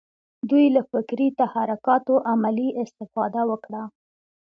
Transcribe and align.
دوی 0.49 0.65
له 0.75 0.81
فکري 0.91 1.27
تحرکاتو 1.39 2.15
عملي 2.31 2.69
استفاده 2.83 3.41
وکړه. 3.51 3.83